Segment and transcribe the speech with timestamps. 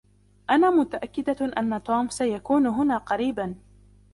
[0.49, 3.55] أنا متأكدة أن توم سيكون هنا قريباً.